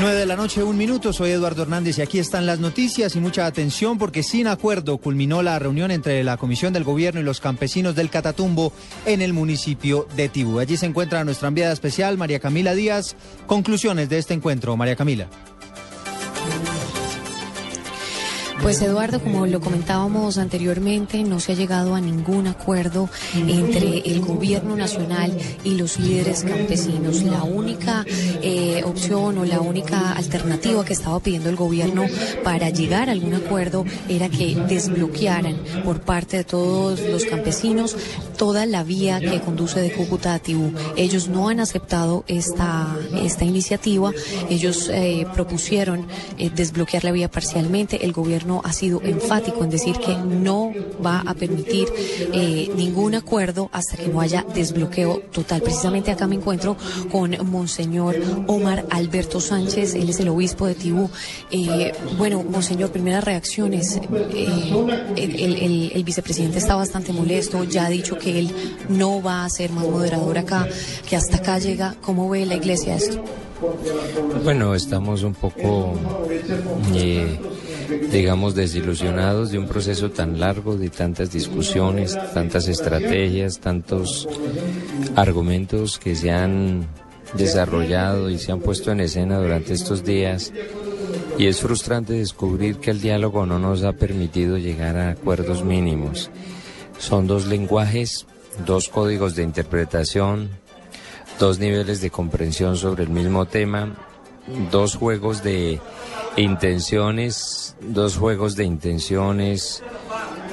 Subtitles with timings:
[0.00, 1.12] 9 de la noche, un minuto.
[1.12, 5.42] Soy Eduardo Hernández y aquí están las noticias y mucha atención porque sin acuerdo culminó
[5.42, 8.72] la reunión entre la Comisión del Gobierno y los campesinos del Catatumbo
[9.04, 10.58] en el municipio de Tibú.
[10.58, 13.14] Allí se encuentra nuestra enviada especial, María Camila Díaz.
[13.46, 15.28] Conclusiones de este encuentro, María Camila.
[18.62, 24.20] Pues Eduardo, como lo comentábamos anteriormente, no se ha llegado a ningún acuerdo entre el
[24.20, 25.32] gobierno nacional
[25.64, 27.22] y los líderes campesinos.
[27.22, 28.04] La única
[28.42, 32.04] eh, opción o la única alternativa que estaba pidiendo el gobierno
[32.44, 37.96] para llegar a algún acuerdo era que desbloquearan por parte de todos los campesinos
[38.40, 40.72] toda la vía que conduce de Cúcuta a Tibú.
[40.96, 44.12] Ellos no han aceptado esta, esta iniciativa.
[44.48, 46.06] Ellos eh, propusieron
[46.38, 48.02] eh, desbloquear la vía parcialmente.
[48.02, 50.72] El gobierno ha sido enfático en decir que no
[51.04, 51.88] va a permitir
[52.32, 55.60] eh, ningún acuerdo hasta que no haya desbloqueo total.
[55.60, 56.78] Precisamente acá me encuentro
[57.12, 58.16] con Monseñor
[58.46, 61.10] Omar Alberto Sánchez, él es el obispo de Tibú.
[62.16, 64.00] Bueno, Monseñor, primeras reacciones.
[65.14, 68.54] El, el vicepresidente está bastante molesto, ya ha dicho que él
[68.88, 70.66] no va a ser más moderador acá,
[71.08, 71.94] que hasta acá llega.
[72.00, 73.22] ¿Cómo ve la iglesia esto?
[74.42, 75.94] Bueno, estamos un poco
[76.94, 77.38] eh,
[78.10, 84.28] digamos, desilusionados de un proceso tan largo, de tantas discusiones, tantas estrategias, tantos
[85.16, 86.86] argumentos que se han
[87.34, 90.52] desarrollado y se han puesto en escena durante estos días.
[91.38, 96.30] Y es frustrante descubrir que el diálogo no nos ha permitido llegar a acuerdos mínimos.
[97.00, 98.26] Son dos lenguajes,
[98.66, 100.50] dos códigos de interpretación,
[101.38, 103.96] dos niveles de comprensión sobre el mismo tema,
[104.70, 105.80] dos juegos de
[106.36, 109.82] intenciones, dos juegos de intenciones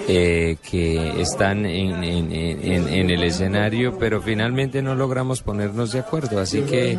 [0.07, 6.39] eh, que están en, en, el escenario, pero finalmente no logramos ponernos de acuerdo.
[6.39, 6.97] Así que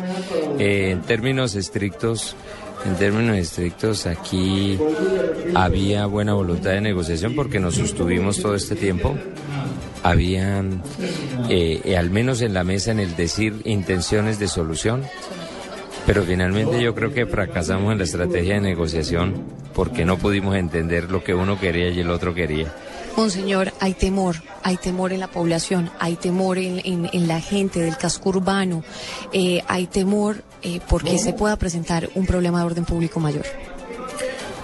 [0.59, 2.35] eh, en términos estrictos,
[2.85, 4.77] en términos estrictos, aquí
[5.55, 9.15] había buena voluntad de negociación porque nos sostuvimos todo este tiempo.
[10.01, 10.63] Había,
[11.49, 15.03] eh, al menos en la mesa, en el decir intenciones de solución,
[16.05, 21.11] pero finalmente yo creo que fracasamos en la estrategia de negociación porque no pudimos entender
[21.11, 22.73] lo que uno quería y el otro quería.
[23.19, 28.29] Monseñor, hay temor, hay temor en la población, hay temor en, la gente del casco
[28.29, 28.81] urbano,
[29.33, 33.43] eh, hay temor eh, porque se pueda presentar un problema de orden público mayor.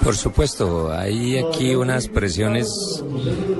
[0.05, 3.03] Por supuesto, hay aquí unas presiones,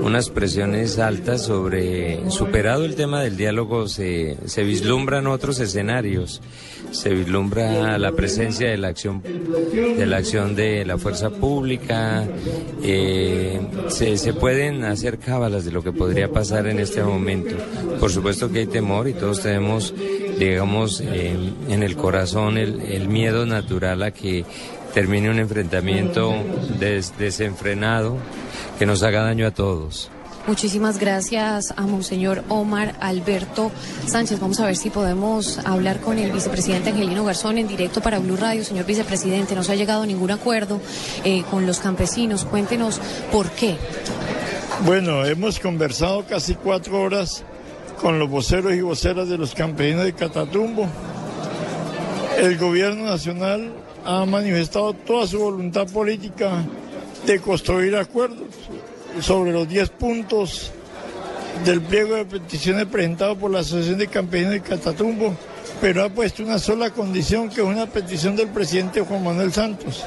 [0.04, 6.44] unas presiones altas sobre, superado el tema del diálogo, se, se vislumbran otros escenarios,
[6.92, 12.28] se vislumbra la presencia de la acción, de la acción de la fuerza pública,
[12.84, 17.56] eh, se, se pueden hacer cábalas de lo que podría pasar en este momento.
[18.00, 19.96] Por supuesto que hay temor y todos tenemos
[20.38, 24.46] digamos, en el corazón el, el, miedo natural a que
[24.94, 26.34] termine un enfrentamiento
[27.18, 28.18] desenfrenado
[28.80, 30.10] que nos haga daño a todos.
[30.48, 33.72] Muchísimas gracias a Monseñor Omar Alberto
[34.06, 34.40] Sánchez.
[34.40, 38.38] Vamos a ver si podemos hablar con el vicepresidente Angelino Garzón en directo para Blue
[38.38, 38.64] Radio.
[38.64, 40.80] Señor vicepresidente, no se ha llegado a ningún acuerdo
[41.24, 42.46] eh, con los campesinos.
[42.46, 43.76] Cuéntenos por qué.
[44.86, 47.44] Bueno, hemos conversado casi cuatro horas
[48.02, 50.88] con los voceros y voceras de los campesinos de Catatumbo.
[52.38, 53.72] El gobierno nacional
[54.04, 56.64] ha manifestado toda su voluntad política
[57.26, 58.48] de construir acuerdos
[59.22, 60.72] sobre los 10 puntos
[61.64, 65.34] del pliego de peticiones presentado por la Asociación de Campesinos de Catatumbo,
[65.80, 70.04] pero ha puesto una sola condición, que es una petición del presidente Juan Manuel Santos,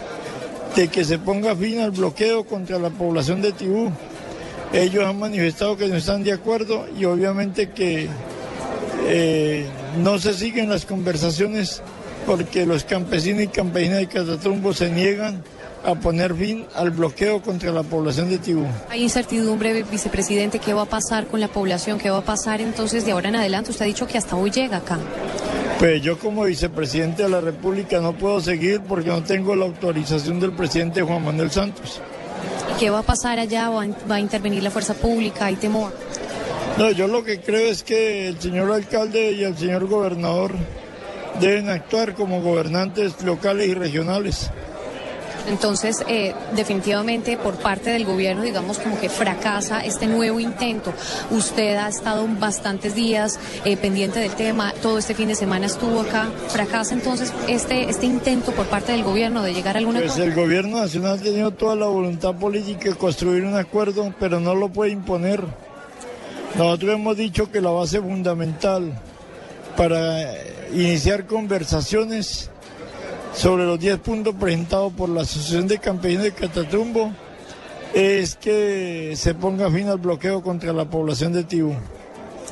[0.77, 3.91] de que se ponga fin al bloqueo contra la población de Tibú.
[4.73, 8.09] Ellos han manifestado que no están de acuerdo y obviamente que
[9.07, 9.67] eh,
[10.03, 11.83] no se siguen las conversaciones
[12.27, 15.43] porque los campesinos y campesinas de Catatumbo se niegan
[15.85, 18.67] a poner fin al bloqueo contra la población de Tibú.
[18.91, 21.99] Hay incertidumbre, vicepresidente, ¿qué va a pasar con la población?
[21.99, 23.71] ¿Qué va a pasar entonces de ahora en adelante?
[23.71, 24.99] Usted ha dicho que hasta hoy llega acá.
[25.79, 30.41] Pues yo como vicepresidente de la República no puedo seguir porque no tengo la autorización
[30.41, 32.03] del presidente Juan Manuel Santos.
[32.79, 33.71] ¿Y qué va a pasar allá?
[33.71, 35.47] ¿Va a intervenir la fuerza pública?
[35.47, 35.93] ¿Hay temor?
[36.79, 40.53] No, yo lo que creo es que el señor alcalde y el señor gobernador
[41.41, 44.53] deben actuar como gobernantes locales y regionales.
[45.49, 50.93] Entonces, eh, definitivamente por parte del gobierno, digamos como que fracasa este nuevo intento.
[51.31, 56.01] Usted ha estado bastantes días eh, pendiente del tema, todo este fin de semana estuvo
[56.01, 56.29] acá.
[56.49, 60.35] ¿Fracasa entonces este, este intento por parte del gobierno de llegar a alguna Pues el
[60.35, 64.69] gobierno nacional ha tenido toda la voluntad política de construir un acuerdo, pero no lo
[64.69, 65.43] puede imponer.
[66.57, 68.93] Nosotros hemos dicho que la base fundamental
[69.77, 70.35] para
[70.73, 72.51] iniciar conversaciones
[73.39, 77.13] sobre los 10 puntos presentados por la Asociación de Campesinos de Catatumbo
[77.95, 81.75] es que se ponga fin al bloqueo contra la población de Tibú.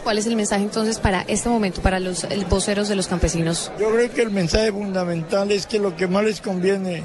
[0.04, 3.72] ¿Cuál es el mensaje entonces para este momento, para los voceros de los campesinos?
[3.80, 7.02] Yo creo que el mensaje fundamental es que lo que más les conviene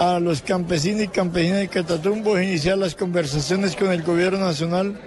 [0.00, 5.00] a los campesinos y campesinas de Catatumbo es iniciar las conversaciones con el gobierno nacional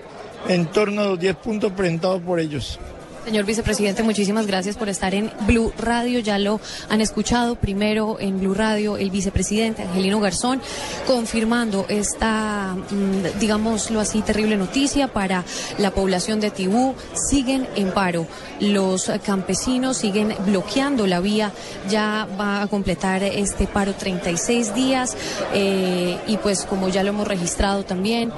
[0.47, 2.79] en torno a los 10 puntos presentados por ellos.
[3.25, 6.19] Señor vicepresidente, muchísimas gracias por estar en Blue Radio.
[6.19, 10.61] Ya lo han escuchado primero en Blue Radio el vicepresidente Angelino Garzón
[11.07, 15.43] confirmando esta, mm, digámoslo así, terrible noticia para
[15.79, 16.93] la población de Tibú.
[17.15, 18.27] Siguen en paro.
[18.59, 21.51] Los campesinos siguen bloqueando la vía.
[21.89, 25.17] Ya va a completar este paro 36 días
[25.51, 28.31] eh, y pues como ya lo hemos registrado también.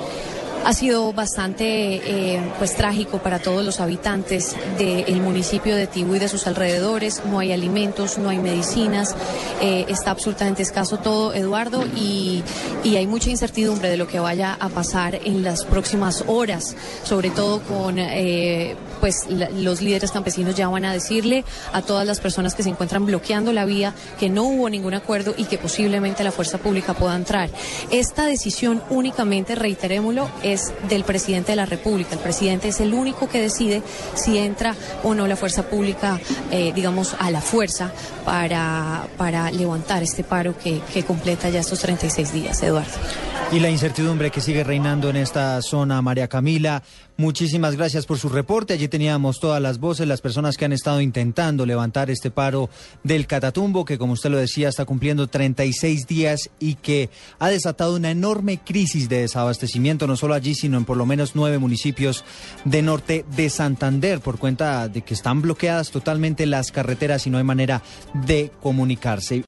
[0.67, 1.63] Ha sido bastante
[2.35, 7.21] eh, pues trágico para todos los habitantes del municipio de Tibú y de sus alrededores.
[7.23, 9.15] No hay alimentos, no hay medicinas,
[9.61, 12.43] eh, está absolutamente escaso todo, Eduardo, y,
[12.83, 16.75] y, hay mucha incertidumbre de lo que vaya a pasar en las próximas horas,
[17.05, 22.19] sobre todo con eh, pues los líderes campesinos ya van a decirle a todas las
[22.19, 26.23] personas que se encuentran bloqueando la vía que no hubo ningún acuerdo y que posiblemente
[26.23, 27.49] la fuerza pública pueda entrar.
[27.91, 32.13] Esta decisión únicamente, reiterémoslo, es del presidente de la República.
[32.13, 33.81] El presidente es el único que decide
[34.15, 36.19] si entra o no la fuerza pública,
[36.51, 37.91] eh, digamos, a la fuerza
[38.25, 42.97] para, para levantar este paro que, que completa ya estos 36 días, Eduardo.
[43.49, 46.83] Y la incertidumbre que sigue reinando en esta zona, María Camila.
[47.15, 48.73] Muchísimas gracias por su reporte.
[48.73, 52.69] Allí teníamos todas las voces, las personas que han estado intentando levantar este paro
[53.03, 57.09] del Catatumbo, que como usted lo decía, está cumpliendo 36 días y que
[57.39, 61.31] ha desatado una enorme crisis de desabastecimiento, no solo allí, sino en por lo menos
[61.33, 62.25] nueve municipios
[62.65, 67.37] de norte de Santander, por cuenta de que están bloqueadas totalmente las carreteras y no
[67.37, 67.81] hay manera
[68.25, 69.45] de comunicarse.